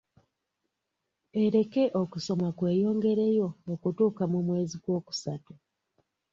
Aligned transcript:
Ereke 1.43 1.83
okusoma 2.01 2.47
kweyongereyo 2.57 3.47
okutuuka 3.73 4.23
mu 4.31 4.39
mwezi 4.47 4.75
gwokusatu. 4.83 5.53